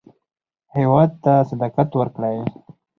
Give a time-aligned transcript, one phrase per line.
[0.75, 2.37] هېواد ته صداقت ورکړئ